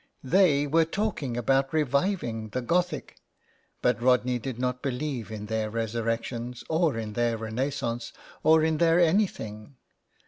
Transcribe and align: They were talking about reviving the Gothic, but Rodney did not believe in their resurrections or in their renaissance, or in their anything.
They 0.23 0.65
were 0.65 0.83
talking 0.85 1.37
about 1.37 1.71
reviving 1.71 2.49
the 2.49 2.63
Gothic, 2.63 3.17
but 3.83 4.01
Rodney 4.01 4.39
did 4.39 4.57
not 4.57 4.81
believe 4.81 5.29
in 5.31 5.45
their 5.45 5.69
resurrections 5.69 6.63
or 6.69 6.97
in 6.97 7.13
their 7.13 7.37
renaissance, 7.37 8.11
or 8.41 8.63
in 8.63 8.79
their 8.79 8.99
anything. 8.99 9.75